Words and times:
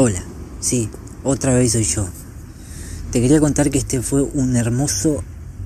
Hola, 0.00 0.22
sí, 0.60 0.88
otra 1.24 1.52
vez 1.54 1.72
soy 1.72 1.82
yo. 1.82 2.06
Te 3.10 3.20
quería 3.20 3.40
contar 3.40 3.68
que 3.68 3.78
este 3.78 4.00
fue 4.00 4.22
un 4.22 4.54
hermoso 4.54 5.24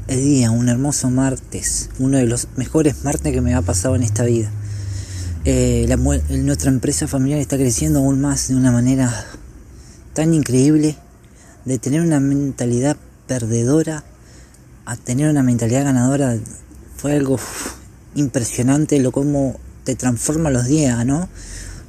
día, 0.09 0.51
un 0.51 0.71
hermoso 0.71 1.11
martes, 1.11 1.91
uno 1.98 2.16
de 2.16 2.25
los 2.25 2.48
mejores 2.57 3.05
martes 3.05 3.30
que 3.30 3.43
me 3.43 3.55
ha 3.55 3.61
pasado 3.61 3.95
en 3.95 4.03
esta 4.03 4.25
vida. 4.25 4.50
Eh, 5.45 5.87
nuestra 6.30 6.71
empresa 6.71 7.07
familiar 7.07 7.41
está 7.41 7.59
creciendo 7.59 7.98
aún 7.98 8.23
más 8.23 8.48
de 8.48 8.55
una 8.55 8.73
manera 8.73 9.12
tan 10.14 10.33
increíble, 10.33 10.96
de 11.67 11.79
tener 11.79 12.01
una 12.01 12.19
mentalidad 12.19 12.96
perdedora 13.27 14.03
a 14.87 14.96
tener 14.96 15.29
una 15.29 15.43
mentalidad 15.43 15.85
ganadora, 15.85 16.39
fue 16.96 17.17
algo 17.17 17.39
impresionante 18.14 18.99
lo 18.99 19.12
como 19.12 19.61
te 19.85 19.95
transforma 19.95 20.49
los 20.49 20.64
días, 20.64 21.05
¿no? 21.05 21.29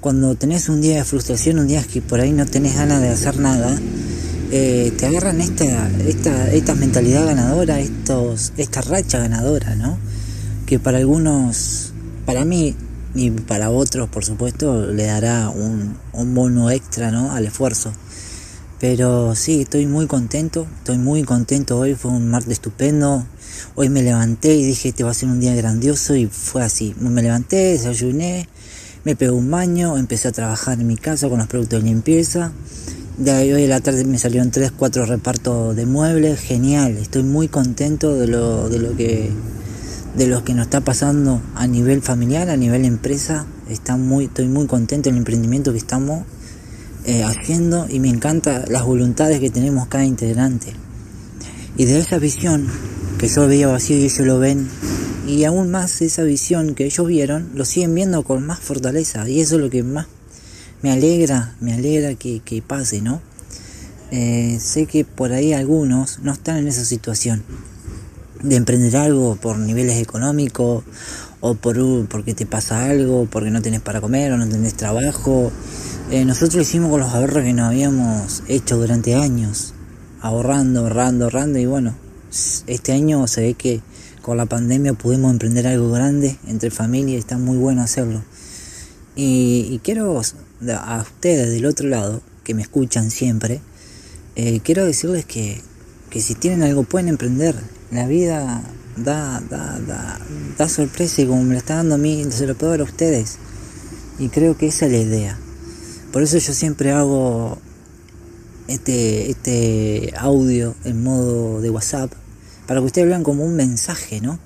Cuando 0.04 0.36
tenés 0.36 0.68
un 0.68 0.82
día 0.82 0.98
de 0.98 1.06
frustración, 1.06 1.60
un 1.60 1.68
día 1.70 1.82
que 1.82 2.02
por 2.02 2.20
ahí 2.20 2.34
no 2.34 2.46
tenés 2.46 2.76
ganas 2.76 3.00
de 3.00 3.08
hacer 3.08 3.40
nada, 3.40 3.74
eh, 4.52 4.92
te 4.98 5.06
agarran 5.06 5.40
esta, 5.40 5.90
esta, 6.06 6.52
esta 6.52 6.76
mentalidad 6.76 7.26
ganadora, 7.26 7.80
estos, 7.80 8.52
esta 8.58 8.82
racha 8.82 9.20
ganadora, 9.20 9.76
¿no? 9.76 9.98
Que 10.66 10.78
para 10.78 10.98
algunos, 10.98 11.94
para 12.26 12.44
mí 12.44 12.76
y 13.16 13.32
para 13.32 13.70
otros, 13.70 14.10
por 14.10 14.26
supuesto, 14.26 14.88
le 14.88 15.06
dará 15.06 15.48
un, 15.48 15.96
un 16.12 16.36
bono 16.36 16.70
extra, 16.70 17.10
¿no? 17.10 17.32
Al 17.32 17.46
esfuerzo. 17.46 17.94
Pero 18.82 19.36
sí, 19.36 19.62
estoy 19.62 19.86
muy 19.86 20.08
contento, 20.08 20.68
estoy 20.80 20.98
muy 20.98 21.24
contento 21.24 21.80
hoy, 21.80 21.96
fue 21.96 22.12
un 22.12 22.30
martes 22.30 22.52
estupendo. 22.52 23.26
Hoy 23.76 23.88
me 23.88 24.04
levanté 24.04 24.54
y 24.54 24.66
dije, 24.66 24.90
este 24.90 25.06
va 25.06 25.12
a 25.12 25.14
ser 25.14 25.30
un 25.30 25.40
día 25.40 25.56
grandioso 25.56 26.14
y 26.18 26.26
fue 26.26 26.62
así. 26.62 26.94
Me 27.00 27.22
levanté, 27.22 27.56
desayuné, 27.72 28.50
me 29.04 29.16
pegué 29.16 29.32
un 29.32 29.52
baño, 29.52 29.98
empecé 29.98 30.30
a 30.30 30.32
trabajar 30.32 30.80
en 30.80 30.88
mi 30.88 30.96
casa 30.96 31.28
con 31.30 31.40
los 31.40 31.48
productos 31.48 31.82
de 31.82 31.90
limpieza. 31.90 32.52
De 33.18 33.54
hoy 33.54 33.66
a 33.66 33.68
la 33.68 33.82
tarde 33.82 34.06
me 34.06 34.18
salieron 34.18 34.50
3, 34.50 34.72
4 34.72 35.06
repartos 35.06 35.76
de 35.76 35.86
muebles, 35.86 36.40
genial, 36.40 36.98
estoy 36.98 37.24
muy 37.24 37.48
contento 37.48 38.16
de 38.16 38.28
lo, 38.28 38.70
de 38.70 38.80
lo 38.80 38.96
que 38.96 39.30
de 40.16 40.28
lo 40.28 40.44
que 40.44 40.54
nos 40.54 40.66
está 40.66 40.82
pasando 40.82 41.42
a 41.56 41.66
nivel 41.66 42.02
familiar, 42.02 42.50
a 42.50 42.58
nivel 42.58 42.86
empresa, 42.86 43.48
muy, 43.98 44.26
estoy 44.26 44.48
muy 44.48 44.68
contento 44.68 45.10
del 45.10 45.18
emprendimiento 45.18 45.72
que 45.72 45.80
estamos 45.80 46.24
eh, 47.06 47.24
haciendo 47.24 47.88
y 47.90 48.00
me 48.00 48.10
encanta 48.10 48.64
las 48.68 48.84
voluntades 48.84 49.40
que 49.40 49.50
tenemos 49.50 49.88
cada 49.88 50.06
integrante. 50.06 50.74
Y 51.78 51.86
de 51.86 51.98
esa 51.98 52.20
visión 52.20 52.68
que 53.18 53.28
yo 53.28 53.48
veía 53.48 53.68
vacío 53.68 53.98
y 53.98 54.04
ellos 54.04 54.20
lo 54.20 54.38
ven 54.38 54.70
y 55.28 55.46
aún 55.46 55.72
más 55.72 56.02
esa 56.02 56.24
visión 56.24 56.76
que 56.76 56.86
ellos 56.86 57.08
vieron, 57.08 57.52
lo 57.56 57.66
siguen 57.66 57.96
viendo 57.96 58.24
con 58.24 58.46
más 58.46 58.60
fortaleza. 58.60 59.28
Y 59.28 59.40
eso 59.40 59.56
es 59.56 59.62
lo 59.62 59.70
que 59.70 59.84
más 59.84 60.08
me 60.82 60.92
alegra, 60.92 61.56
me 61.62 61.74
alegra 61.74 62.16
que, 62.16 62.64
pase, 62.66 63.02
¿no? 63.02 63.22
Eh, 64.12 64.58
sé 64.60 64.86
que 64.86 65.06
por 65.06 65.32
ahí 65.32 65.54
algunos 65.54 66.20
no 66.20 66.34
están 66.34 66.58
en 66.58 66.68
esa 66.68 66.86
situación 66.86 67.44
de 68.44 68.58
emprender 68.58 68.98
algo 68.98 69.38
por 69.38 69.58
niveles 69.58 70.00
económicos 70.02 70.84
o 71.40 71.56
por 71.56 71.78
porque 72.08 72.34
te 72.34 72.46
pasa 72.46 72.86
algo, 72.86 73.28
porque 73.32 73.50
no 73.50 73.62
tenés 73.62 73.82
para 73.82 74.02
comer 74.02 74.34
o 74.34 74.38
no 74.38 74.48
tenés 74.48 74.76
trabajo. 74.76 75.52
Eh, 76.12 76.26
nosotros 76.26 76.62
hicimos 76.62 76.92
con 76.92 77.00
los 77.00 77.14
ahorros 77.14 77.44
que 77.44 77.54
nos 77.54 77.70
habíamos 77.70 78.44
hecho 78.48 78.78
durante 78.78 79.16
años, 79.16 79.74
ahorrando, 80.22 80.82
ahorrando, 80.82 81.26
ahorrando 81.26 81.60
y 81.60 81.66
bueno, 81.66 81.96
este 82.68 82.92
año 82.92 83.26
se 83.28 83.42
ve 83.42 83.54
que 83.54 83.82
con 84.24 84.38
la 84.38 84.46
pandemia 84.46 84.94
pudimos 84.94 85.34
emprender 85.34 85.68
algo 85.68 85.92
grande 85.92 86.38
entre 86.48 86.72
familia 86.72 87.16
y 87.16 87.20
está 87.20 87.38
muy 87.38 87.58
bueno 87.58 87.82
hacerlo. 87.82 88.24
Y, 89.18 89.82
quiero 89.84 90.20
a 90.20 91.02
ustedes 91.02 91.52
del 91.52 91.66
otro 91.66 91.90
lado, 91.90 92.22
que 92.46 92.54
me 92.54 92.62
escuchan 92.62 93.12
siempre, 93.12 93.60
eh, 94.36 94.62
quiero 94.64 94.86
decirles 94.86 95.26
que, 95.26 95.62
que, 96.10 96.22
si 96.22 96.36
tienen 96.36 96.64
algo 96.64 96.84
pueden 96.84 97.10
emprender. 97.10 97.54
La 97.92 98.08
vida 98.08 98.64
da, 98.96 99.42
da, 99.50 99.80
da, 99.80 100.20
da 100.58 100.70
sorpresa 100.70 101.22
y 101.22 101.28
como 101.28 101.44
me 101.44 101.54
lo 101.54 101.60
está 101.60 101.76
dando 101.76 101.96
a 101.96 101.98
mí, 101.98 102.26
se 102.30 102.48
lo 102.48 102.56
puedo 102.56 102.72
dar 102.72 102.82
a 102.82 102.86
ustedes. 102.86 103.36
Y 104.20 104.30
creo 104.30 104.58
que 104.58 104.68
esa 104.68 104.86
es 104.86 104.92
la 104.94 105.00
idea. 105.00 105.38
Por 106.14 106.24
eso 106.24 106.38
yo 106.38 106.54
siempre 106.54 106.92
hago 106.94 107.58
este, 108.70 109.30
este 109.30 110.14
audio 110.18 110.76
en 110.86 111.04
modo 111.04 111.60
de 111.60 111.70
WhatsApp 111.70 112.14
para 112.68 112.80
que 112.80 112.86
ustedes 112.86 113.08
vean 113.08 113.24
como 113.24 113.44
un 113.44 113.56
mensaje, 113.56 114.22
¿no? 114.22 114.40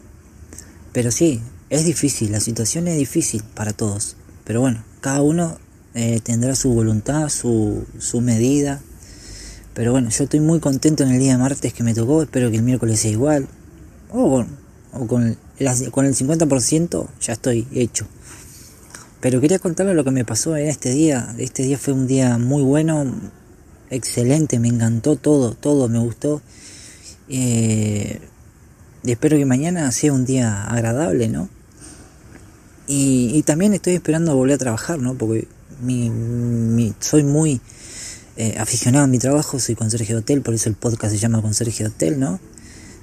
Pero 0.93 1.11
sí, 1.11 1.41
es 1.69 1.85
difícil, 1.85 2.31
la 2.31 2.39
situación 2.39 2.87
es 2.87 2.97
difícil 2.97 3.43
para 3.53 3.73
todos. 3.73 4.15
Pero 4.43 4.61
bueno, 4.61 4.83
cada 5.01 5.21
uno 5.21 5.57
eh, 5.93 6.19
tendrá 6.23 6.55
su 6.55 6.73
voluntad, 6.73 7.29
su, 7.29 7.85
su 7.99 8.21
medida. 8.21 8.81
Pero 9.73 9.91
bueno, 9.91 10.09
yo 10.09 10.23
estoy 10.23 10.39
muy 10.39 10.59
contento 10.59 11.03
en 11.03 11.11
el 11.11 11.19
día 11.19 11.33
de 11.33 11.37
martes 11.37 11.73
que 11.73 11.83
me 11.83 11.93
tocó, 11.93 12.23
espero 12.23 12.49
que 12.49 12.57
el 12.57 12.63
miércoles 12.63 12.99
sea 12.99 13.11
igual. 13.11 13.47
O 14.09 14.29
con, 14.29 14.47
o 14.93 15.07
con, 15.07 15.37
el, 15.59 15.91
con 15.91 16.05
el 16.05 16.15
50% 16.15 17.07
ya 17.21 17.33
estoy 17.33 17.67
hecho. 17.73 18.07
Pero 19.19 19.41
quería 19.41 19.59
contarles 19.59 19.95
lo 19.95 20.03
que 20.03 20.11
me 20.11 20.23
pasó 20.23 20.55
en 20.55 20.67
este 20.67 20.91
día. 20.91 21.35
Este 21.37 21.63
día 21.63 21.77
fue 21.77 21.93
un 21.93 22.07
día 22.07 22.37
muy 22.37 22.63
bueno, 22.63 23.05
excelente, 23.89 24.59
me 24.59 24.67
encantó 24.67 25.15
todo, 25.15 25.53
todo 25.53 25.89
me 25.89 25.99
gustó. 25.99 26.41
Eh, 27.29 28.19
y 29.03 29.11
espero 29.11 29.37
que 29.37 29.45
mañana 29.45 29.91
sea 29.91 30.13
un 30.13 30.25
día 30.25 30.65
agradable, 30.65 31.29
¿no? 31.29 31.49
Y, 32.87 33.43
también 33.43 33.73
estoy 33.73 33.95
esperando 33.95 34.35
volver 34.35 34.55
a 34.55 34.57
trabajar, 34.57 34.97
¿no? 34.99 35.15
Porque 35.15 35.47
mi, 35.81 36.93
soy 36.99 37.23
muy 37.23 37.59
eh, 38.37 38.55
aficionado 38.57 39.03
a 39.03 39.07
mi 39.07 39.19
trabajo, 39.19 39.59
soy 39.59 39.75
conserje 39.75 40.13
de 40.13 40.19
hotel, 40.19 40.41
por 40.41 40.53
eso 40.53 40.69
el 40.69 40.75
podcast 40.75 41.13
se 41.13 41.19
llama 41.19 41.41
Conserje 41.41 41.83
de 41.83 41.89
Hotel, 41.89 42.19
¿no? 42.19 42.39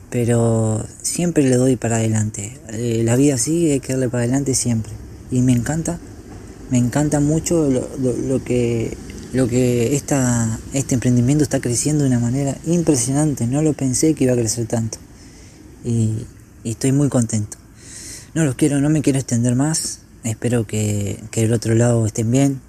Pero 0.08 0.86
siempre 1.02 1.44
le 1.44 1.56
doy 1.56 1.76
para 1.76 1.96
adelante. 1.96 2.58
Eh, 2.70 3.02
la 3.04 3.16
vida 3.16 3.36
sigue, 3.36 3.74
hay 3.74 3.80
que 3.80 3.92
darle 3.92 4.08
para 4.08 4.22
adelante 4.22 4.54
siempre. 4.54 4.92
Y 5.30 5.42
me 5.42 5.52
encanta, 5.52 5.98
me 6.70 6.78
encanta 6.78 7.20
mucho 7.20 7.68
lo 7.68 8.44
que 8.44 8.96
lo 9.34 9.48
que 9.48 9.96
esta, 9.96 10.60
este 10.72 10.94
emprendimiento 10.94 11.42
está 11.42 11.60
creciendo 11.60 12.04
de 12.04 12.10
una 12.10 12.20
manera 12.20 12.56
impresionante. 12.66 13.48
No 13.48 13.62
lo 13.62 13.72
pensé 13.72 14.14
que 14.14 14.24
iba 14.24 14.32
a 14.32 14.36
crecer 14.36 14.66
tanto. 14.66 14.98
Y, 15.84 16.24
estoy 16.62 16.92
muy 16.92 17.08
contento. 17.08 17.58
No 18.32 18.44
los 18.44 18.54
quiero, 18.54 18.80
no 18.80 18.88
me 18.90 19.02
quiero 19.02 19.18
extender 19.18 19.56
más. 19.56 20.00
Espero 20.22 20.66
que, 20.66 21.20
que 21.32 21.42
del 21.42 21.52
otro 21.52 21.74
lado 21.74 22.06
estén 22.06 22.30
bien. 22.30 22.60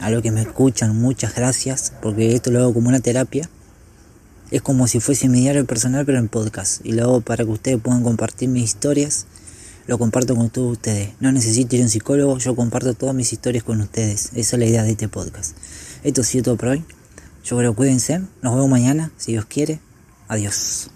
A 0.00 0.10
lo 0.10 0.20
que 0.20 0.32
me 0.32 0.42
escuchan, 0.42 0.96
muchas 0.96 1.34
gracias, 1.34 1.92
porque 2.02 2.34
esto 2.34 2.50
lo 2.50 2.60
hago 2.60 2.74
como 2.74 2.88
una 2.88 3.00
terapia. 3.00 3.48
Es 4.50 4.62
como 4.62 4.88
si 4.88 4.98
fuese 4.98 5.28
mi 5.28 5.40
diario 5.40 5.64
personal, 5.64 6.04
pero 6.04 6.18
en 6.18 6.28
podcast. 6.28 6.84
Y 6.84 6.92
lo 6.92 7.04
hago 7.04 7.20
para 7.20 7.44
que 7.44 7.50
ustedes 7.52 7.80
puedan 7.80 8.02
compartir 8.02 8.48
mis 8.48 8.64
historias 8.64 9.26
lo 9.86 9.98
comparto 9.98 10.34
con 10.34 10.50
todos 10.50 10.72
ustedes. 10.72 11.10
No 11.20 11.32
necesito 11.32 11.76
ir 11.76 11.82
a 11.82 11.84
un 11.84 11.90
psicólogo, 11.90 12.38
yo 12.38 12.56
comparto 12.56 12.94
todas 12.94 13.14
mis 13.14 13.32
historias 13.32 13.64
con 13.64 13.80
ustedes. 13.80 14.30
Esa 14.34 14.56
es 14.56 14.58
la 14.58 14.66
idea 14.66 14.82
de 14.82 14.90
este 14.90 15.08
podcast. 15.08 15.56
Esto 16.02 16.20
ha 16.20 16.24
sido 16.24 16.44
todo 16.44 16.56
por 16.56 16.68
hoy. 16.68 16.84
Yo 17.44 17.56
creo 17.56 17.74
cuídense. 17.74 18.20
Nos 18.42 18.54
vemos 18.54 18.68
mañana, 18.68 19.12
si 19.16 19.32
Dios 19.32 19.44
quiere. 19.46 19.80
Adiós. 20.28 20.90